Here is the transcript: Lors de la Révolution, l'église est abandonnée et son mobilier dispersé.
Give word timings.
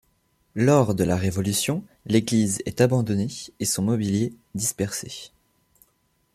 Lors 0.55 0.95
de 0.95 1.03
la 1.03 1.15
Révolution, 1.15 1.83
l'église 2.07 2.59
est 2.65 2.81
abandonnée 2.81 3.27
et 3.59 3.65
son 3.65 3.83
mobilier 3.83 4.33
dispersé. 4.55 5.29